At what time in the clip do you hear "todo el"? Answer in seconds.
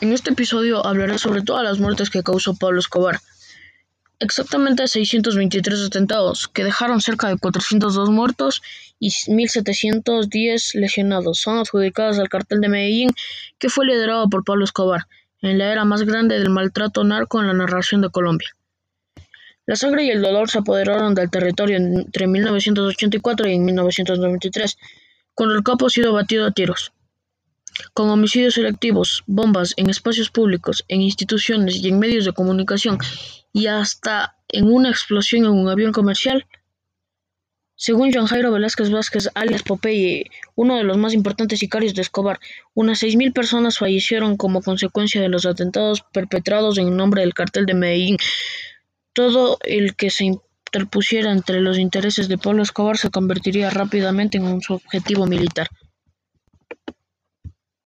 49.14-49.96